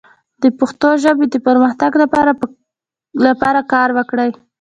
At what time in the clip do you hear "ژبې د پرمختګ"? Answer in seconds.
1.03-1.91